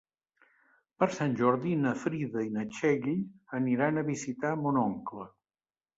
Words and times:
Per 1.01 1.07
Sant 1.17 1.35
Jordi 1.41 1.75
na 1.83 1.93
Frida 2.05 2.45
i 2.45 2.49
na 2.55 2.65
Txell 2.71 3.07
aniran 3.59 4.03
a 4.03 4.05
visitar 4.11 4.55
mon 4.63 4.85
oncle. 4.89 5.29